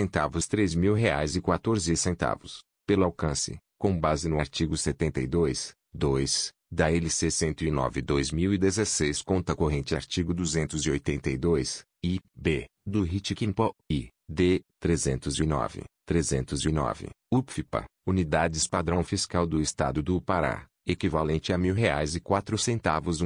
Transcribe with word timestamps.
3.014, 0.07 2.59
pelo 2.85 3.05
alcance, 3.05 3.57
com 3.79 3.97
base 3.97 4.27
no 4.27 4.37
artigo 4.39 4.75
72, 4.75 5.73
2, 5.93 6.51
da 6.71 6.91
LC 6.91 7.27
109/2016 7.27 9.23
conta 9.23 9.55
corrente 9.55 9.95
artigo 9.95 10.33
282, 10.33 11.83
I, 12.03 12.19
B, 12.35 12.65
do 12.85 13.03
RIT-QIMPO, 13.03 13.73
I, 13.89 14.09
D, 14.27 14.61
309, 14.79 15.83
309, 16.05 17.09
UPFIPA, 17.31 17.85
Unidades 18.07 18.67
Padrão 18.67 19.03
Fiscal 19.03 19.47
do 19.47 19.61
Estado 19.61 20.03
do 20.03 20.21
Pará, 20.21 20.67
equivalente 20.85 21.51
a 21.51 21.57
R$ 21.57 21.63
1.004 21.63 22.51
R$ 22.51 22.57